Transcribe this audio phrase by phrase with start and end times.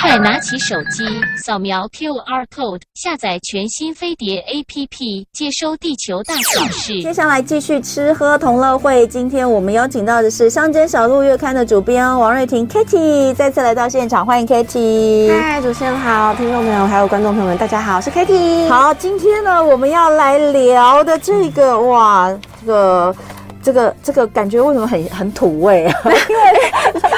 [0.00, 1.04] 快拿起手机，
[1.42, 7.00] 扫描 QR code，下载全新飞碟 APP，接收地球大小事。
[7.02, 9.06] 接下来继续吃喝同乐会。
[9.06, 15.32] 今天我们邀请到的是《乡间小路月刊》的主编王瑞婷 Kitty，再次来到现场，欢迎 Kitty。
[15.32, 18.68] 嗨，主持人好，听众朋友还有观众朋友们，大家好，我是 Kitty。
[18.68, 23.14] 好，今天呢，我们要来聊的这个，哇，这个。
[23.62, 26.00] 这个这个感觉为什么很很土味啊？
[26.04, 26.14] 因 为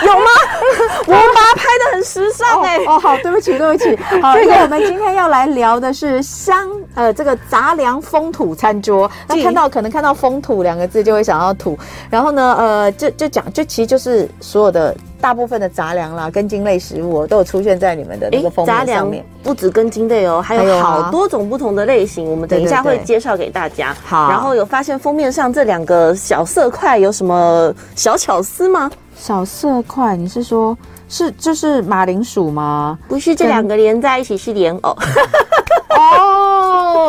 [0.06, 0.26] 有吗？
[1.06, 2.84] 我们把它拍的很时尚哎、欸！
[2.86, 3.96] 哦，好，对不起，对不起。
[4.20, 9.10] 好，这个我们今天要来聊的是香呃这个杂粮风土餐桌。
[9.26, 11.78] 那看到可能看到“风土”两个字就会想到土，
[12.10, 14.94] 然后呢呃就就讲就其实就是所有的。
[15.22, 19.24] 大部分的杂粮啦，根茎类食物都有出现在你们的那个封面上面。
[19.40, 22.28] 不止根茎类哦，还有好多种不同的类型。
[22.28, 23.94] 我们等一下会介绍给大家。
[24.04, 28.90] 好，然后有发现封面上这两个小色块有什么小巧思吗？
[29.16, 30.76] 小色块，你是说
[31.08, 32.98] 是就是马铃薯吗？
[33.06, 34.96] 不是，这两个连在一起是莲藕。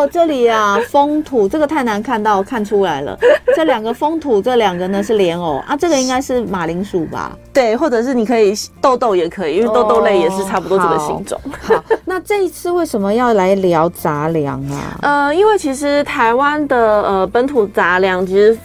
[0.04, 3.18] 哦，这里啊，风土这个太难看到，看出来了。
[3.56, 7.32] 这两个风土，这两个呢是莲藕啊，这个应该是马铃薯吧？
[7.54, 11.40] 对，或者是你可以豆豆也可以，因为豆豆类也是差不多这个形状。
[11.62, 14.98] 好，好，那这一次为什么要来聊杂粮啊？
[15.04, 18.58] 呃，因为其实台湾的呃本土杂粮其实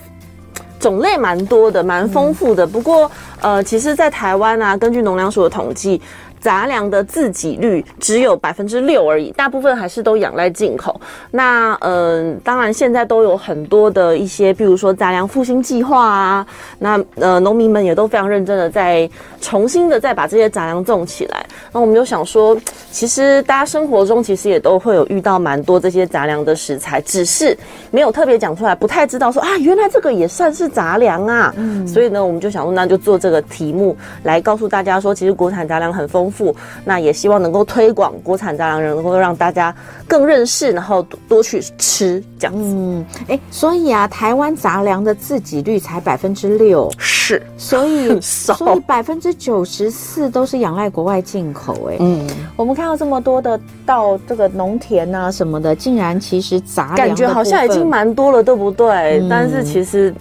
[0.80, 2.66] 种类蛮多的，蛮丰富的。
[2.66, 3.08] 嗯、不过
[3.40, 6.00] 呃，其实，在台湾啊，根据农粮署的统计。
[6.40, 11.00] 杂粮的自给率只有百分之六而已，大部分还是都仰赖进口。
[11.30, 16.46] 那嗯、当然现在都有很多的一些，比如说杂粮复兴计划啊，
[16.78, 19.08] 那呃农民们也都非常认真的在
[19.40, 21.44] 重新的再把这些杂粮种起来。
[21.72, 22.56] 那我们就想说，
[22.90, 27.56] 其实大家生活中其实也都会有遇到蛮多这些杂粮的食材，只是
[27.90, 31.54] 没有特别讲出来，不太知道说啊，原来这个也算是杂粮啊。
[31.56, 36.54] 嗯，所以呢，我们就想说，那就做这个题目来告诉大家说，其实国产杂粮很丰富。
[36.84, 39.74] 那也希望能够推广国产杂粮，能够让大家
[40.06, 42.62] 更认识，然后多去吃这样子。
[42.62, 51.90] 嗯，哎，所以啊，台湾杂粮的自给率才百分之六，是，所以 所以百分之九十四都是仰赖国外进口。
[51.90, 52.26] 哎，嗯，
[52.56, 59.20] 我们看到这么多的到这个农田啊什么的，竟然其实杂粮感觉好像已经蛮多了，对不对？
[59.20, 60.14] 嗯，但是其实。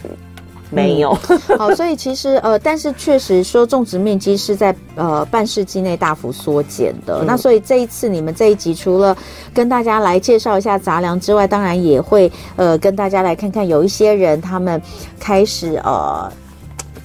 [0.70, 7.20] 没有、嗯，好，所以其实呃，但是确实说种植面积是在呃半世纪内大幅缩减的。
[7.22, 9.16] 嗯、那所以这一次你们这一集除了
[9.54, 14.82] 跟大家来介绍一下杂粮之外，当然也会呃跟大家来看看有一些人他们
[15.20, 16.32] 开始呃。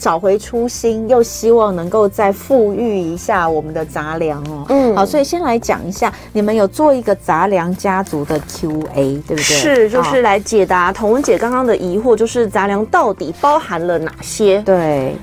[0.03, 4.67] 找回初心，又希望能够再富裕一下我们的杂粮哦。
[4.69, 9.43] 嗯，好，所以先来讲一下，你们有做一个杂粮家族的 Q&A，对不对？
[9.43, 14.61] 是，就是来解答童文姐刚刚的疑惑，就是杂粮到底包含了哪些？
[14.63, 15.15] 对，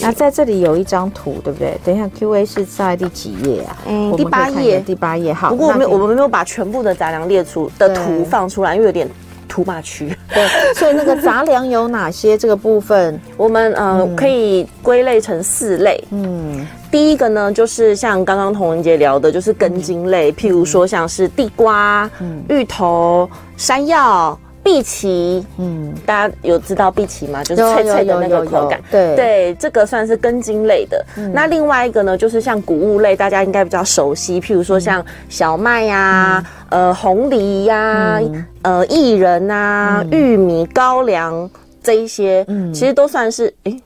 [0.00, 1.78] 那在这里有一张图，对不对？
[1.84, 3.76] 等一下，Q&A 是在第几页啊？
[3.86, 5.32] 嗯，第八页，第八页。
[5.32, 9.08] 好，不过我们我们没有把全部的杂粮列出的图放出来，因为有点。
[9.54, 10.44] 土马区，对，
[10.74, 12.36] 所以那个杂粮有哪些？
[12.36, 16.02] 这个部分 我们呃、嗯、可以归类成四类。
[16.10, 24.36] 嗯，第一个呢，就是像刚刚童文杰聊的，就是根茎类，嗯、譬如说像是地瓜、嗯、芋头、山药。
[24.64, 27.44] 荸荠，嗯，大家有知道碧琪吗？
[27.44, 29.14] 就是脆脆的那个口感，对。
[29.14, 31.04] 对，这个算是根茎类的。
[31.16, 41.48] 嗯、那另外一个呢，就是像谷物类，大家应该比较熟悉，譬如说像小麦呀、啊、嗯、呃红梨呀、啊、嗯、呃薏仁啊、嗯、玉米、高粱
[41.82, 43.80] 这一些，嗯，其实都算是诶。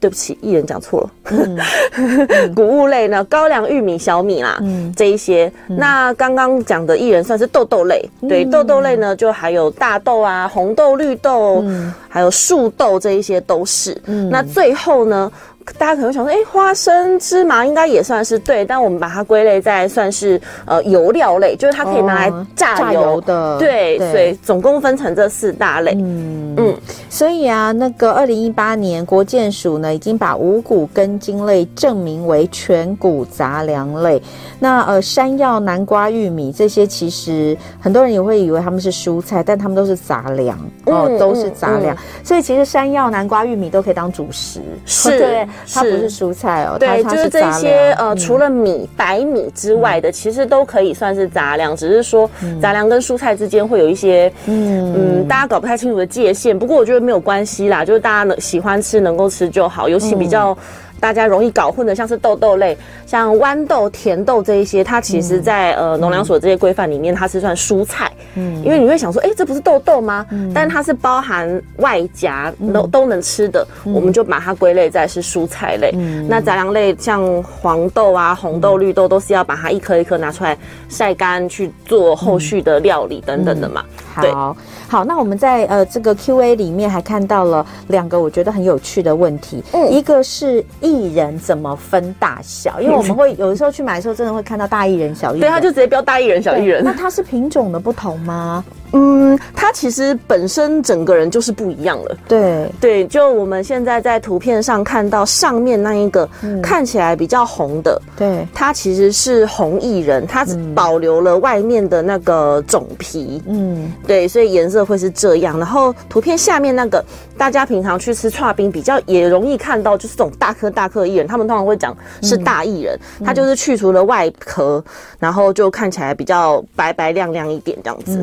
[0.00, 1.10] 对不起，艺人讲错了。
[1.30, 1.58] 嗯，
[2.54, 5.50] 谷物类呢，高粱、玉米、小米啦，嗯，这一些。
[5.68, 13.96] 嗯、那刚刚讲的艺人算是豆豆类，嗯、对，豆豆类呢，就还有大豆啊、红豆、绿豆，嗯、还有树豆这一些都是。
[14.06, 15.30] 嗯，那最后呢？
[15.76, 23.58] 大家可能想说，哎、欸，花生、芝麻应该也算是对，但我们把它归类在算是呃油料类，就是它可以拿来榨油，的。
[23.58, 25.92] 对，对，所以总共分成这四大类。
[25.94, 26.74] 嗯嗯，
[27.10, 34.20] 所以啊，那个二零一八年国健署呢已经把五谷根茎类证明为全谷杂粮类。
[34.58, 41.94] 那呃，山药、南瓜、玉米这些，其实很多人也会以为他们是蔬菜，但他们都是杂粮哦，嗯、都是杂粮。
[41.94, 45.18] 嗯嗯、所以其实山药、南瓜、玉米都可以当主食，是。
[45.18, 52.28] 对它不是蔬菜哦，对，就是这些呃，除了米、白米之外的，其实都可以算是杂粮，只是说
[52.60, 54.94] 杂粮跟蔬菜之间会有一些嗯。
[54.98, 56.58] 嗯，大家搞不太清楚的界限。
[56.58, 59.88] 不过我觉得没有关系啦，就是大家能喜欢吃，能够吃就好。
[59.88, 60.56] 尤其比较
[61.00, 68.10] 大家容易搞混的，像是豆豆类，像豌豆、甜豆这一些，它其实在，嗯、呃农粮所这些规范里面，它是算蔬菜。
[68.34, 70.26] 嗯，因为你会想说，哎、欸，这不是豆豆吗？
[70.30, 75.90] 嗯，但它是包含外夹都都能吃的，嗯、我们就把它归类在是蔬菜类。
[75.94, 80.56] 嗯，那杂粮类像黄豆啊、红豆、绿豆，都是要把它一颗一颗拿出来
[80.88, 83.84] 晒干去做后续的料理等等的嘛。
[84.16, 84.32] 嗯、对。
[84.32, 84.56] 好
[84.88, 92.80] 好，那我们在呃这个 Q&A 里面还看到了两个我觉得很有趣的问题，嗯，一个是薏仁怎么分大小？
[92.80, 96.82] 因为我们会有的时候去买的时候，真的会看到大艺人、小艺人，对，他就直接标大艺人、小艺人。
[96.82, 98.64] 那它是品种的不同吗？
[98.92, 102.16] 嗯，它其实本身整个人就是不一样了。
[102.26, 106.28] 对对，就我们现在在图片上看到上面那一个
[106.62, 113.42] 看起来比较红的，对，它其实是红薏仁，它只保留了外面的那个种皮。
[113.46, 115.58] 嗯，对，所以颜色会是这样。
[115.58, 117.04] 然后图片下面那个，
[117.36, 124.82] 大家平常去吃串冰比较也容易看到，就是这种大颗大颗薏仁，他们通常会讲是大薏仁，它就是去除了外壳，
[125.18, 128.18] 然后就看起来比较白白亮亮一点这样子。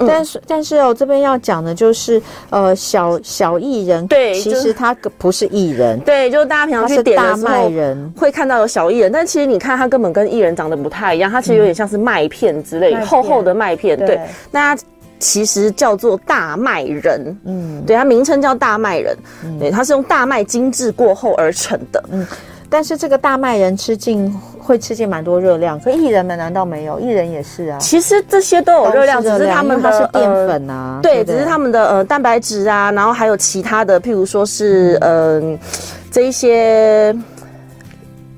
[0.00, 0.07] 嗯。
[0.08, 2.20] 但是，但是哦，这边要讲的就是，
[2.50, 8.12] 呃，小小艺人，对，其实他不是艺人，对，就是大家平常去点大麦人。
[8.16, 14.20] 会看到有小艺人，但其实你看他根本跟艺人长得不太一样，他其实有点像是麦片之类，嗯、厚厚的麦片，对，对，
[14.50, 14.82] 那它
[15.18, 22.26] 其实叫做大麦仁，嗯，对，它名称叫大麦仁，嗯、对，它是用大麦精制过后而成的，嗯。
[22.70, 27.00] 但是这个大麦仁吃进会吃进蛮多热量，可艺人们难道没有？
[27.00, 27.78] 艺人也是啊。
[27.78, 31.00] 其实这些都有热量，只是他们的是淀粉啊。
[31.02, 35.58] 对，只是他们的呃蛋白质啊，然后还有其他的，譬如说是嗯、呃、
[36.10, 37.16] 这一些。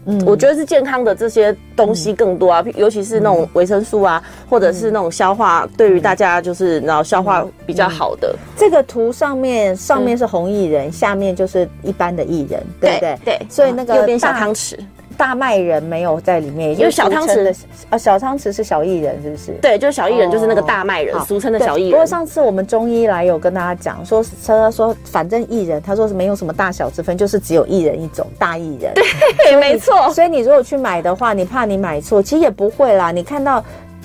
[0.06, 8.34] 嗯，我觉得是健康的这些东西更多啊，尤其是那种维生素啊，或者是那种消化，对于大家就是然后消化比较好的。
[8.56, 13.18] 这个图上面上面是红薏仁，下面就是一般的薏仁，对不对？
[13.24, 14.78] 对，所以那个右边小汤匙。
[15.20, 17.54] 大麦人没有在里面，因为小汤匙的
[17.90, 19.52] 啊，小汤匙是小薏仁，是不是？
[19.60, 21.90] 对，就是小薏仁，就是那个大麦仁，俗称的小薏仁。
[21.90, 28.94] 不过上次我们中医来有跟大家讲说，他说反正薏仁，他说是没有什么大小之分，就是只有薏仁一种大薏仁。
[28.94, 30.10] 对，没错。
[30.14, 33.10] 所以你如果去买的话，你怕你买错，其实也不会啦。
[33.10, 33.62] 你看到。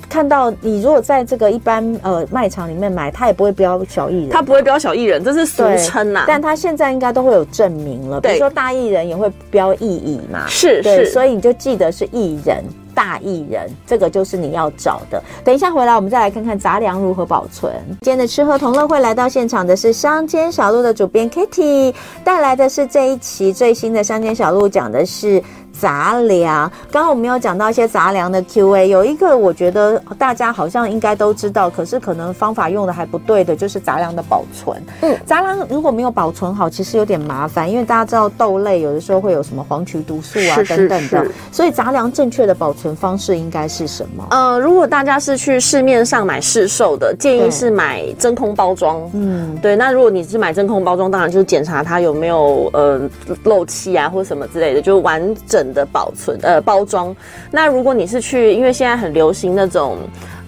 [0.09, 6.25] 看到你如果在这个一般呃卖场里面买，它也不会标小艺人，它不会标小艺人，这是俗称呐。
[6.27, 12.63] 但它现在应该都会有证明了，比如说大艺人也会标薏苡嘛，是是，所以你就记得是艺人。
[12.95, 15.21] 大艺人，这个就是你要找的。
[15.43, 17.73] 等一下回来，我们再来看看杂粮如何保存。
[17.99, 21.93] 今天的吃喝同乐会来到现场的是乡间小路的主编 Kitty，
[22.23, 25.43] 带来的是这一期最新的乡间小路，讲的是
[25.79, 26.71] 杂粮。
[26.91, 34.81] 刚刚我们有讲到一些杂粮的 QA，有一个我觉得大家好像应该都知道，可是可能方法用的还不对的，就是杂粮的保存。
[35.01, 44.25] 嗯，杂粮如果没有保存好，其实有点麻烦，因为大家知道豆类有的时候会有什么黄曲毒素啊等等的，所以杂粮正确的保存方式应该是什么？
[44.31, 49.01] 呃，如果大家是去市面上买市售的，建议是买真空包装。
[49.13, 49.75] 嗯，对。
[49.75, 53.01] 那如果你是买真空包装，当然就是检查它有没有呃
[53.43, 57.15] 漏气啊或者什么之类的，就完整的保存呃包装。
[57.51, 59.97] 那如果你是去，因为现在很流行那种。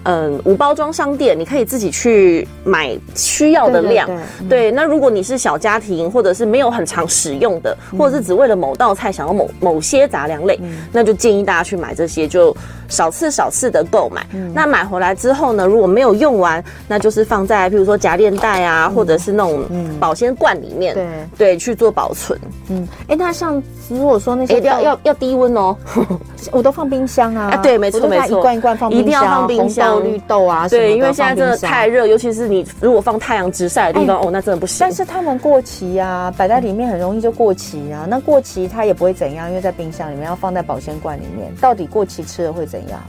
[0.04, 4.06] 嗯，无包装商店，你可以自己去买需要的量。
[4.06, 12.56] 对，对，对，对，那如果你是小家庭，或者是没有很常使用的，或者是只为了某道菜想要某某些杂粮类，嗯，那就建议大家去买这些，就
[12.88, 14.26] 少次少次的购买。
[14.32, 19.64] 嗯，那买回来之后呢，如果没有用完，那就是放在譬如说夹链袋啊，嗯，或者是那种
[20.00, 21.06] 保鲜罐里面，对
[21.36, 22.38] 对，去做保存。
[22.70, 25.76] 嗯，哎，那像如果说那些要要要低温哦，
[26.52, 27.50] 我都放冰箱啊。
[27.52, 29.87] 啊，对，没错没错，一罐一罐放冰箱，一定要放冰箱。
[30.00, 34.78] 绿豆啊，对，因为现在真的太热，尤其是你如果放太阳直晒的地方，哦，那真的不行。
[34.80, 38.06] 但是它们过期啊，摆在里面很容易就过期啊。
[38.08, 43.00] 那过期它也不会怎样，因为在冰箱里面要放在保鲜罐里面，到底过期吃了会怎样？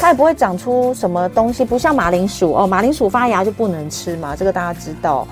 [0.00, 5.26] 它也不会长出什么东西，不像马铃薯哦，马铃薯发芽就不能吃嘛，这个大家知道。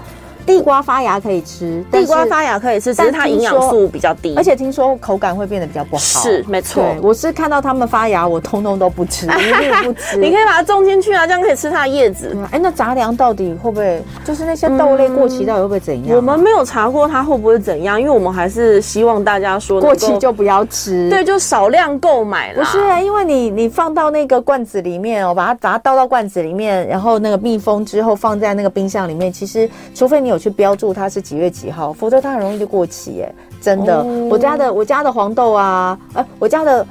[0.47, 6.02] 地瓜发芽可以吃，地瓜发芽可以吃，但是它营养素比较低，而且听说口感会变得比较不好。
[6.02, 6.85] 是，没错。
[7.02, 10.16] 我是看到他们发芽，我通通都不吃， 一律不吃。
[10.16, 12.28] 你可以把它种进去啊，这样可以吃它的叶子。
[12.28, 16.14] 哎、嗯欸，那杂粮到底会不会，就是那些豆类过期到底会不会怎样？
[16.14, 22.54] 嗯、我们没有查过它会不会怎样，因为我们还是希望大家说过期就不要吃，对，就少量购买。
[22.54, 31.21] 不是啊，因为你你放到那个罐子里面哦，把它把它倒到罐子里面，然后那个密封之后放在那个冰箱里面，其实除非你有去标注它是。
[31.21, 31.93] 几月几号？
[31.93, 33.35] 否则它很容易就过期耶！
[33.61, 36.85] 真的，哦、我家的我家的黄豆啊，呃，我家的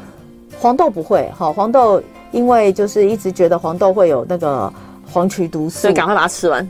[0.59, 1.99] 黄豆不会哈，黄豆
[2.31, 4.71] 因为就是一直觉得黄豆会有那个
[5.11, 6.65] 黄曲毒素，所以赶快把它吃完。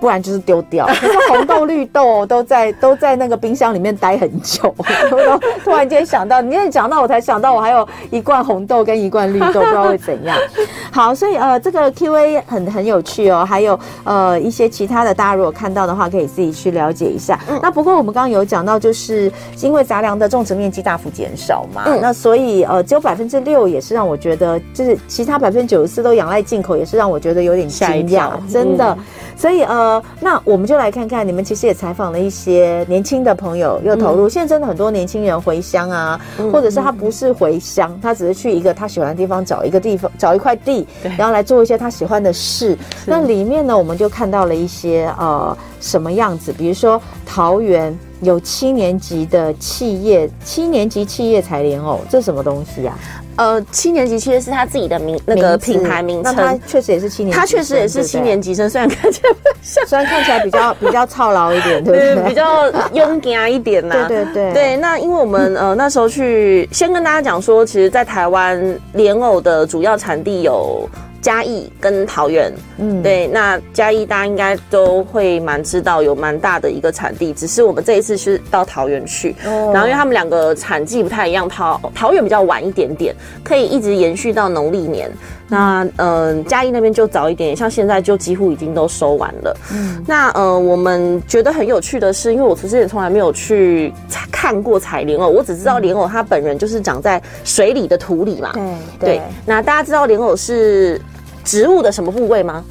[0.00, 0.86] 不然就是丢掉。
[1.00, 4.74] 可是红豆、绿豆都在都在那个冰箱里面待很久。
[4.78, 10.36] 我 突然间想到，你也讲到，我才想到我还有一罐红豆跟一罐绿豆，不知道会怎样。
[10.90, 13.44] 好，所以呃，这个 Q&A 很很有趣哦。
[13.44, 17.38] 还有呃一些其他的，大家如果看到的话，可以自己去了解一下。
[17.48, 19.30] 嗯、那不过我们刚刚有讲到，就是
[19.60, 28.94] 因为杂粮的种植面积大幅减少嘛，嗯、那所以呃只有百分之六，也是让我觉得，就是其他百分之九十四都仰赖进口，也是让我觉得有点惊讶，真的。
[28.98, 29.04] 嗯
[29.40, 29.89] 所以呃，
[30.20, 34.28] 那我们就来看看，你们其实也采访了一些年轻的朋友，又投入。
[34.28, 42.76] 嗯、现在真的很多年轻人回乡啊，嗯、或者是他不是回乡，嗯、他只是去一个他喜欢的地方，找一个地方，找一块地，然后来做一些他喜欢的事。
[43.06, 52.98] 那里面呢，我们就看到了一些呃什么样子，比如说桃园有七年级的企业，七年级企业采莲藕，这是什么东西呀、啊？
[53.40, 59.30] 呃，七年级其实是他自己的名那个品牌名称，他确实也是七年级，他确实也是七年级生，虽然看起来
[59.62, 62.14] 像，虽然看起来比较 比较操劳一点，对不对？
[62.16, 64.08] 對比较勇敢一点呐、啊。
[64.08, 64.52] 对对对。
[64.52, 70.86] 对，那因为我们呃那时候去，先跟大家讲说，其实，在台湾莲藕的主要产地有。
[71.20, 85.10] 嘉义跟桃园，嗯，对，那嘉义大家应该都会蛮知道，有蛮大的一个产地，只是我们这一次是到桃园去，哦，然后因为他们两个产季不太一样，桃桃园比较晚一点点，可以一直延续到农历年，
[85.50, 93.92] 那嗯，嘉义那边就早一点，像现在就几乎已经都收完了，嗯，那呃，我们觉得很有趣的是，因为我其实也从来没有去
[94.32, 98.62] 看过采莲藕，我只知道莲藕它本人就是长在水里的土里嘛，对
[98.98, 100.98] 对，对，那大家知道莲藕是。
[101.42, 102.62] 植物的什么部位吗？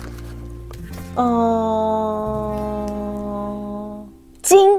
[1.16, 2.56] 呃，
[4.44, 4.79] 茎，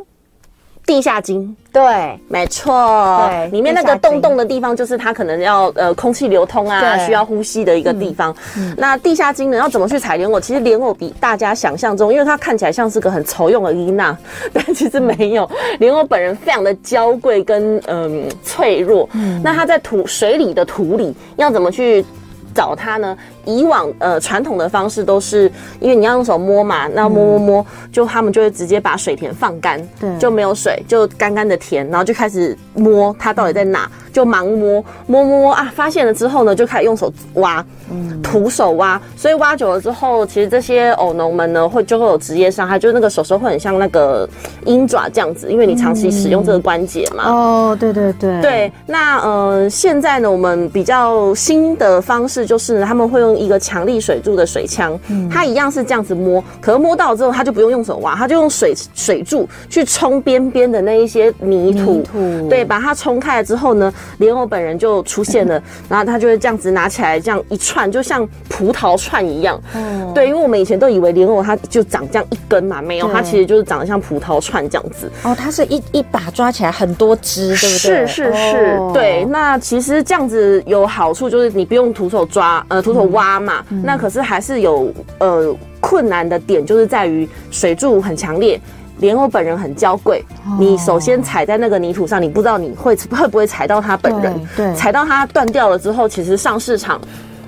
[0.90, 8.34] 地下茎，对，没错，对，里面那个洞洞的地方就是它可能要呃空气流通啊，需要呼吸的一个地方。
[8.56, 10.40] 嗯嗯、那地下茎呢，要怎么去采莲藕？
[10.40, 14.18] 其实莲藕比大家想象中，因为它看起来像是个很愁用的伊娜，
[14.52, 19.08] 但其实没有，莲藕本人非常的娇贵跟嗯、呃、脆弱。
[19.12, 22.04] 嗯、那它在土水里的土里要怎么去
[22.54, 23.16] 找它呢？
[23.44, 44.28] 以往呃传统的方式都是因为你要用手摸嘛，那摸摸摸，就他们就会直接把水田放干，对，就没有水，就干干的田，然后就开始摸它到底在哪，就盲摸摸摸摸啊，发现了之后呢，就开始用手挖，嗯，徒手挖，所以挖久了之后，其实这些藕农们呢会就会有职业伤害，就那个手手会很像那个
[44.66, 47.24] 鹰爪这样子，因为你长期使用这个关节嘛。
[47.26, 53.40] 哦，对对对，对，那呃现在呢，我们比较新的方式就是呢，他们会用。
[53.40, 54.98] 一个强力水柱的水枪，
[55.30, 62.04] 它一样是这样子摸，可是摸到之后，它就不用用手挖，它就用水水柱去冲边边的那一些泥土，
[62.50, 69.58] 对，把它冲开了之后呢，莲藕本人就出现了， 然后他就会这样子拿起来，这样一串，就像葡萄串一样。
[69.74, 75.10] 哦，对，因为我们以前都以为莲藕它就长这样一根嘛，没有，它其实就是长得像葡萄串这样子。
[75.22, 78.06] 哦，它是一一把抓起来很多枝，对不对？
[78.06, 79.24] 是是是，哦、对。
[79.24, 83.20] 那其实这样子有好处，就是你不用徒手抓，呃，徒手挖。
[83.20, 88.58] 挖嘛，那可是还是有呃困难的点，就是在于水柱很强烈，
[89.00, 90.24] 莲藕本人很娇贵。
[90.46, 94.48] 哦、你首先踩在那个泥土上，你不知道你会会不会踩到它本人。
[94.56, 96.98] 对，踩到它断掉了之后，其实上市场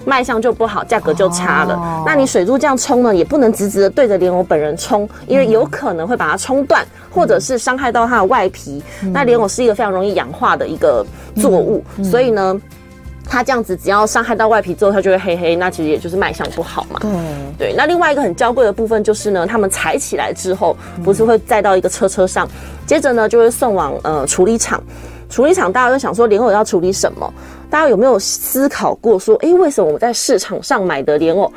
[0.04, 1.74] 卖相就不好，价格就差了。
[1.74, 8.82] 哦、那你水柱这样冲呢，也不能直直的对着莲藕本人冲，因为有可能会把它冲断，或者是伤害到它的外皮。
[9.02, 11.02] 嗯、那莲藕是一个非常容易氧化的一个
[11.36, 12.60] 作物，所以呢。
[13.32, 17.00] 它这样子，只要伤害到外皮之后，它就会黑黑，那其实也就是卖相不好嘛。
[17.00, 17.10] 对
[17.70, 22.50] 对，那另外一个很娇贵的部分就是呢，他们采起来之后，不是会载到一个车车上，嗯、
[22.86, 24.82] 接着呢就会送往呃处理厂。
[25.30, 27.32] 处理厂大家都想说莲藕要处理什么？
[27.70, 31.50] 大家有没有思考过说，诶，为什么我们在市场上买的莲藕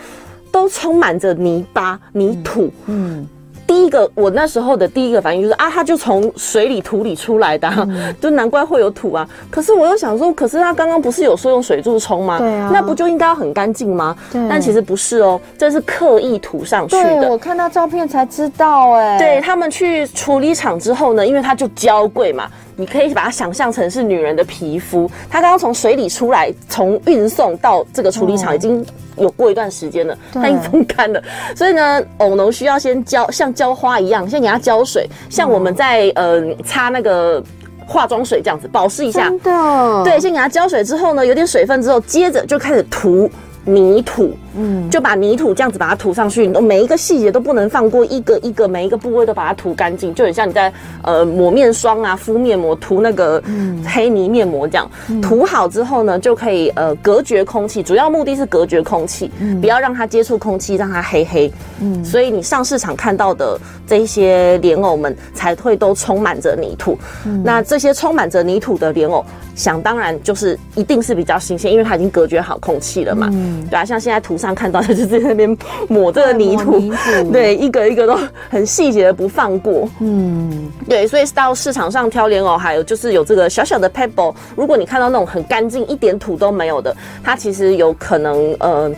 [0.54, 2.72] 都充满着泥巴、泥土？
[2.86, 3.20] 嗯。
[3.20, 3.30] 嗯
[3.68, 9.28] 第一个，我那时候的第一个反应就是啊，它就从水里土里出来的，啊，嗯、 就难怪会有土啊。
[9.50, 12.38] 可是我又想说，可是它刚刚不是有说用水柱冲吗？
[12.38, 14.16] 对啊，那不就应该要很干净吗？
[14.32, 17.30] 对，但其实不是哦，这是刻意涂上去的。
[17.30, 22.48] 我看到照片才知道，哎，对他们去处理厂之后呢，因为它就娇贵嘛。
[22.78, 28.86] 你可以把它想象成是女人的皮肤，它刚刚从水里出来，从运送到这个处理厂已经
[29.18, 31.22] 有过一段时间了，哦、它已经风干了。
[31.56, 37.44] 所以呢，藕农需要先浇，像浇花一样，先给它浇水，像我们在呃擦那个
[37.88, 39.30] 化妆水这样子保湿一下。
[39.30, 40.04] 真的。
[40.04, 43.30] 对，先给它浇水之后呢，有点水分之后，接着就开始涂
[43.66, 53.42] 泥土，嗯，就把泥土这样子把它涂上去，你每一个细节都不能放过，一个一个每一个部位都把它涂干净，就很像你在呃抹面霜啊、敷面膜、涂那个
[53.86, 54.90] 黑泥面膜这样。
[55.10, 61.52] 嗯、涂好之后呢，就可以呃隔绝空气，主要目的是隔绝空气，嗯、不要让它接触空气，让它黑黑。
[61.82, 66.98] 嗯，所以你上市场看到的这一些莲藕们才会都充满着泥土。
[67.26, 73.28] 嗯、那这些充满着泥土的莲藕，想当然就是一定是比较新鲜，因为它已经隔绝好空气了嘛。
[73.34, 75.58] 嗯对啊，像现在图上看到的，就是在那边
[75.88, 78.18] 抹这个泥土，泥土 对，一个一个都
[78.50, 79.88] 很细节的不放过。
[80.00, 84.34] 嗯，对，所以到市场上挑莲藕，还有就是有这个小小的 pebble。
[84.56, 88.92] 如果你看到那种很干净、一点土都没有的，它其实有可能呃。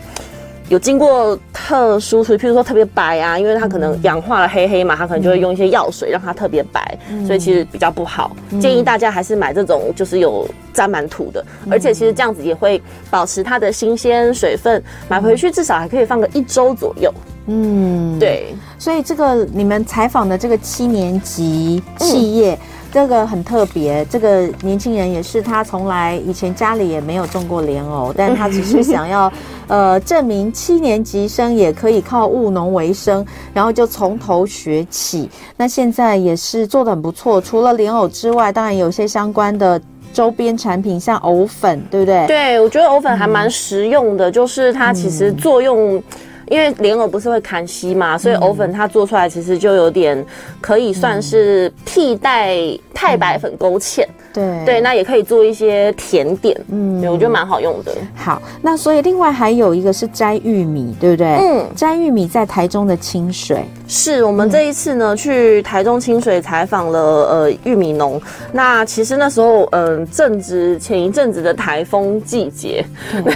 [0.68, 8.36] 有经过特殊处理，譬如说特别白啊，因为它可能氧化了黑黑嘛，它可能就会用一些药水让它特别白，嗯、所以其实比较不好。
[8.50, 17.12] 嗯、建议大家还是买这种就是有沾满土的，嗯、而且其实这样子也会保持它的新鲜水分，买回去至少还可以放个一周左右。
[17.46, 18.54] 嗯，对。
[18.78, 22.54] 所以这个你们采访的这个七年级企业。
[22.54, 22.58] 嗯
[22.90, 29.30] 这个很特别，这个年轻人也是，他从来以前家里也没有种过莲藕，但他只是想要，
[29.68, 35.28] 呃，证明七年级生也可以靠务农为生，然后就从头学起。
[35.56, 39.80] 那现在也是做的很不错，除了莲藕之外，当然有些相关的
[40.14, 42.26] 周边产品，像藕粉，对不对？
[42.26, 46.02] 对，我觉得藕粉还蛮实用的，嗯、就是它其实作用。
[46.50, 50.24] 因为莲藕不是会砍稀嘛，所以藕粉它做出来其实就有点
[50.60, 52.56] 可以算是替代
[52.94, 54.04] 太白粉勾芡。
[54.30, 57.92] 对对，那也可以做一些甜点，嗯，对，我觉得蛮好用的。
[58.14, 61.26] 好，那所以另外还有一个是摘玉米，对不对？
[61.40, 68.20] 嗯，摘玉米在台中的清水，是我们这一次呢、嗯、去台中清水采访了呃玉米农。
[68.52, 72.84] 那其实那时候嗯、呃、正值前一阵子的台风季节，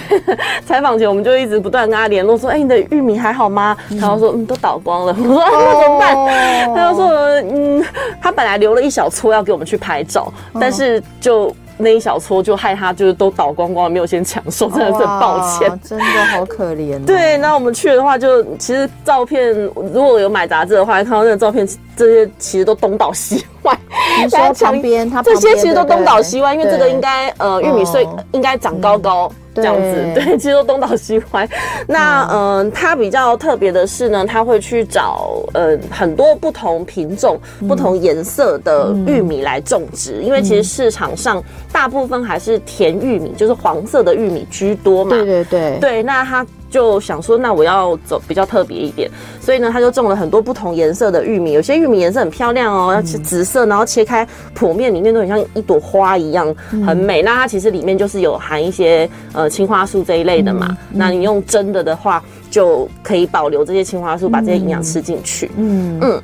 [0.65, 3.77] 采访、嗯、前我们就一直不断跟他联络说，哎、欸，你的玉米还好吗？
[3.89, 5.15] 然后说嗯都倒光了。
[5.19, 6.15] 我说、啊、那怎么办？
[6.15, 7.09] 哦、他就说
[7.51, 7.85] 嗯，
[8.21, 11.03] 他本来留了一小撮要给我们去拍照，哦、但是。
[11.19, 17.01] 就那一小撮，就害他就是都倒光光，没有先抢手，真的是很抱歉，真的好可怜、哦。
[17.05, 23.75] 对，那我们去的话，就其实照片如果有买杂志的话，看到那个照片，这些其实都东倒西歪。
[24.23, 29.31] 你说旁边，它这些其实都东倒西歪，因为这个应该呃玉米穗应该长高高。
[29.31, 31.47] 嗯这样子，对，其实都东倒西歪。
[31.87, 41.39] 那嗯，它、呃、比较特别的是呢，它会去找呃很多不同品种、嗯、不同颜色的玉米来种植，嗯、因为其实市场上
[41.71, 45.11] 大部分还是甜玉米，就是黄色的玉米居多嘛。
[45.11, 46.43] 对对对，对，那它。
[46.73, 49.07] 就想说，那我要走比较特别一点，
[49.39, 51.51] 所以呢，他就种了很多不同颜色的玉米。
[51.51, 56.51] 有些玉米颜色很漂亮哦，要是紫色，然后切开剖面里面都很像一朵花一样，
[56.83, 57.21] 很美。
[57.21, 60.75] 那它其实里面就是有含一些呃青花素这一类的嘛。
[60.91, 65.51] 那你用蒸的的话，就可以保留这些青花素，把这些营养吃进去。
[65.55, 66.23] 嗯嗯，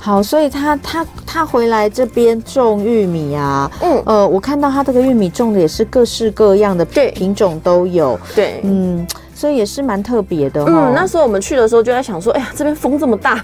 [0.00, 8.18] 好，所以他他他回来这边种玉米啊，嗯呃，我看到他这个玉米种的也是各式各样的对品种都有。
[8.34, 9.06] 对，嗯。
[9.38, 10.64] 所以也是蛮特别的。
[10.66, 13.40] 嗯，那时候我们去的时候就在想说，哎呀，这边风这么大，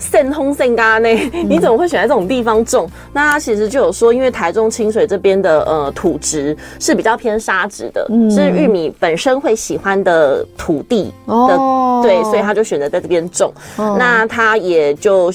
[0.00, 1.08] 扇风扇嘎呢，
[1.46, 2.86] 你怎么会选在这种地方种？
[2.86, 13.52] 嗯、那他其实就有说，因为台中清水这边的呃土质是比较偏沙质的，嗯、是玉米本身会喜欢的土地的，哦、对，所以他就选择在这边种。
[13.76, 15.30] 哦、那他也就。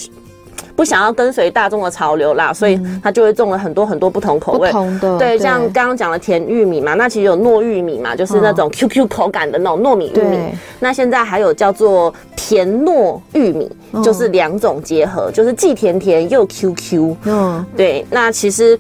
[0.76, 4.68] 不想要跟随大众的潮流啦，所以他就会种了很多很多不同口味。
[4.70, 10.38] 不同的对，像刚刚讲的甜玉米嘛，那其实有糯玉米嘛，就是那种 QQ 口感的那种糯米玉米。
[10.80, 13.70] 那现在还有叫做甜糯玉米，
[14.04, 17.16] 就是两种结合，就是既甜甜又 QQ。
[17.26, 18.06] 嗯，对。
[18.10, 18.80] 那其实，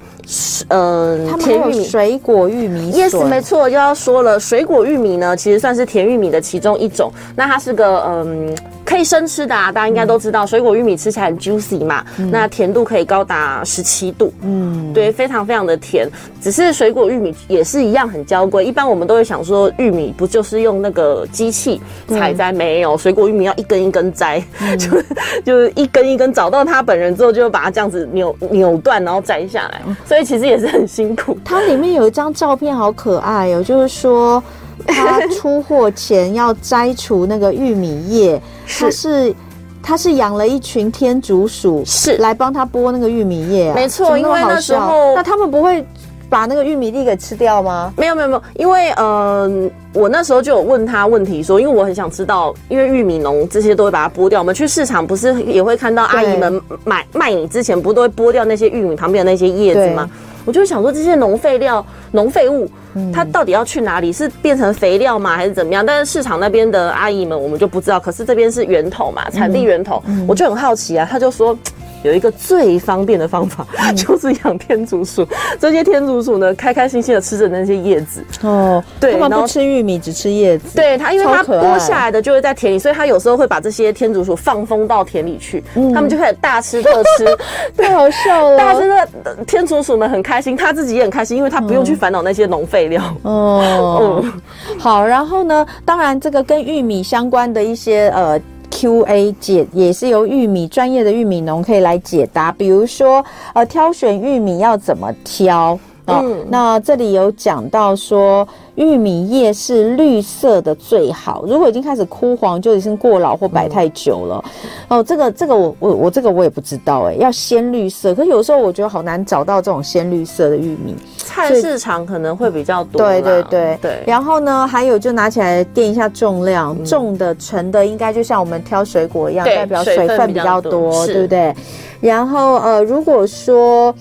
[0.69, 7.11] 嗯，甜玉米、水果玉米，yes，没错，就要说了，水果玉米呢，其实算是甜玉米的其中一种。
[7.35, 8.55] 那它是个嗯。
[8.85, 16.09] 可以生吃的啊，大家应该都知道，水果玉米吃起来很 juicy 嘛，嗯、那甜度可以高达十七度，嗯，对，非常非常的甜。
[16.41, 22.51] 只是水果玉米也是一样很娇贵，一般我们都会想说，玉米不就是用那个机器采摘？
[22.51, 24.98] 没有，水果玉米要一根一根摘，嗯、 就
[25.45, 31.37] 就是一根一根找到他本人之后，就把它这样子扭扭断，然后摘下来，所以其实也是很辛苦。
[31.43, 34.41] 它里面有一张照片，好可爱哦，就是说。
[34.87, 39.35] 他出货前要摘除那个玉米叶，他是
[39.83, 43.75] 他是养了一群天竺鼠，是来帮他剥那个玉米叶啊。
[43.75, 45.85] 没错，因为那时候那他们不会
[46.29, 47.91] 把那个玉米粒给吃掉吗？
[47.97, 54.39] 没有没有没有，因为嗯、呃，我那时候就有问他问题说，因为我很想知道，因为玉米农这些都会把它剥掉。
[54.39, 60.09] 我们去市场不是也会看到阿姨们买卖你之前不都会剥掉那些玉米旁边的那些叶子吗？
[60.45, 62.69] 我就想说这些农废料、农废物，
[63.13, 64.11] 它到底要去哪里？
[64.11, 65.35] 是变成肥料吗？
[65.35, 65.85] 还是怎么样？
[65.85, 67.99] 但是市场那边的阿姨们，我们就不知道。
[67.99, 71.07] 可是这边是源头嘛，产地源头，我就很好奇啊。
[71.09, 71.57] 他就说。
[72.01, 75.27] 有一个最方便的方法，嗯、就是养天竺鼠。
[75.59, 78.23] 这些天竺鼠呢，开开心心的吃着那些叶子。
[78.41, 80.77] 哦，对，他们不吃玉米，只吃叶子。
[80.77, 87.25] 对，它，因为它剥下来的就会在田里，所以它有时候会把这些天竺鼠放风到田里去，嗯、他们就开始大吃特吃，
[87.75, 88.57] 太好笑了。
[88.57, 93.03] 大吃的天竺鼠们很开心，他自己也很开心，因为他不用去烦恼那些农废料。
[93.23, 94.33] 哦，嗯、
[94.79, 98.39] 好，然后呢，当然这个跟玉米相关的一些呃。
[98.71, 105.77] Q&A 解也是由玉米专业的玉米农可以来解答，比如说呃，挑选玉米要怎么挑？
[106.09, 108.47] 哦、嗯，那这里有讲到说。
[108.75, 114.41] 玉米叶是绿色的最好，如果已经开始枯黄，就已经过老或摆太久了。
[114.87, 123.01] 嗯、哦，这个这个我我我这个我也不知道哎，要鲜绿色，可是有时候我觉得好难找到这种鲜绿色的玉米，菜市场可能会比较多。
[123.01, 124.03] 对对对对。
[124.07, 131.53] 然后呢，还有就拿起来垫一下重量，嗯、重的沉的应该就像我们挑水果一样，代表水分比较多，对不对？
[131.99, 133.93] 然后呃，如果说。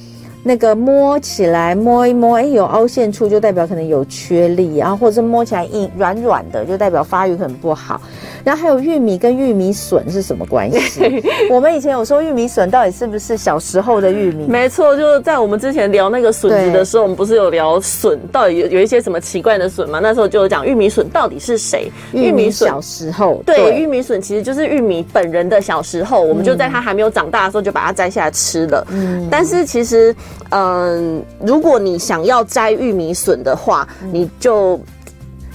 [0.42, 8.00] 那个摸起来摸一摸，哎，有凹陷处就代表可能有缺力，然后或者是摸起来硬软软的，就代表发育很不好。
[8.44, 11.22] 然后还有玉米跟玉米笋是什么关系？
[11.50, 14.46] 我们以前有说玉米笋到底是不是小时候的玉米？
[14.46, 19.98] 没错，就是在我们之前聊那个笋子的时候，我们不是有聊笋到底有有一些什么奇怪的笋吗？
[20.02, 21.90] 那时候就有讲玉米笋到底是谁？
[22.12, 28.86] 玉米小时候，对，对玉米笋其实就是玉米本人的小时候，我们就在它还没有长大的时候就把它摘下来吃了。
[28.90, 30.14] 嗯，但是其实。
[30.50, 34.80] 嗯，如果你想要摘玉米笋的话，嗯、你就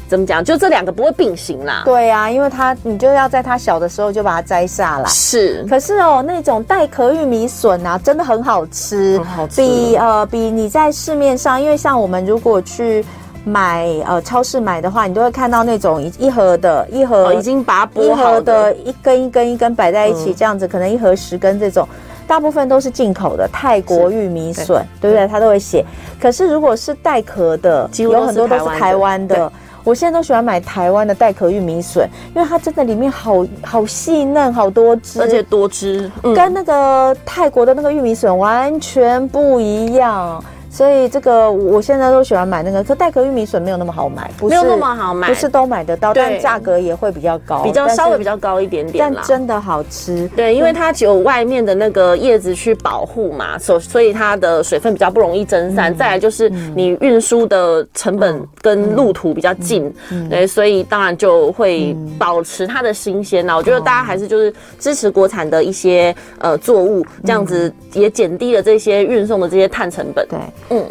[0.08, 0.44] 怎么讲？
[0.44, 1.82] 就这两个不会并行啦。
[1.84, 5.10] 对啊，因为它你就要在它小的时候就把它摘下来。
[5.10, 9.56] 是，可是哦，那种带壳玉米笋啊，真的很好吃，很好吃。
[9.56, 13.04] 比呃比你在市面上，因为像我们如果去
[13.44, 21.88] 买呃超市买的话，你都会看到那种一盒的一盒、哦、已经把它剥好的一根一根一根摆在一起，嗯、这样子可能一盒十根这种。
[22.28, 25.28] 大部分都是进口的泰国玉米笋，对，不对？
[25.28, 25.86] 它都会写。
[26.20, 29.52] 可是如果是带壳的，有很多都是台湾的。
[29.84, 40.42] 我现在都喜欢买台湾的带壳玉米笋，因为它真的里面好好细嫩，好多汁，而且多汁，嗯、跟那个泰国的那个玉米笋完全不一样。
[40.74, 50.28] 所以这个我现在都喜欢买那个，可带壳玉米笋没有那么好买，不是没有那么好买，不是都买得到，但价格也会比较高，比较稍微比较高一点点，但真的好吃。
[50.36, 55.94] 对，因为它只有外面的那个叶子去保护嘛，所所以它的水分比较不容易蒸散。
[55.94, 59.94] 嗯、再来就是你运输的成本跟路途比较近，
[60.28, 63.56] 对，所以当然就会保持它的新鲜啦。
[63.56, 70.28] 我觉得大家还是就是支持国产的一些呃作物，这样子也减低了这些运送的这些碳成本。
[70.28, 70.40] 对。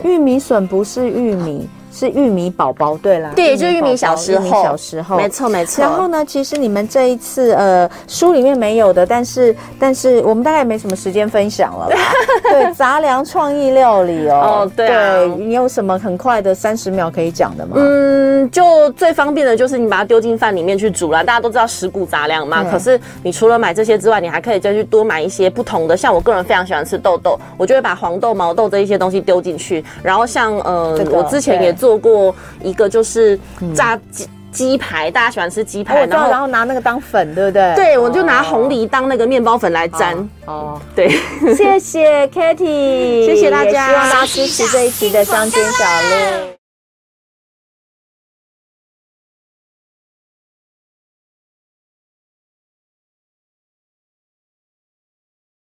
[0.05, 1.69] 玉米笋不是玉米。
[1.93, 5.83] 是玉米宝宝，对啦，对，就是玉米小时候，小时候，没错没错。
[5.83, 11.97] 然后呢，其实你们这一次呃书里面没有的，但是但是我们大概也没什么时间分享了吧？
[12.51, 17.77] 对，杂粮创意料理哦，哦对啊，对，你有什么很快的三十秒可以讲的吗？
[17.79, 21.23] 嗯，就最方便的就是你把它丢进饭里面去煮啦。
[21.23, 25.95] 大家都知道十谷杂粮嘛，嗯、可是你除了买这些之外，你还可以再去多买一些不同的。
[25.95, 29.85] 像我个人非常喜欢吃豆豆，我就会把黄豆、毛豆这一些东西丢进去。
[30.03, 31.75] 然后像呃，这个、我之前也。
[31.83, 33.37] 做过一个就是
[33.75, 37.75] 炸鸡鸡排，大家喜欢吃鸡排，然后然后拿那个当粉，对不对？
[37.75, 40.17] 对，我就拿红梨当那个面包粉来沾。
[40.45, 41.09] 哦，对，
[41.57, 46.62] 谢谢 Kitty，谢谢大家，希望大家支持这一期的乡间小路。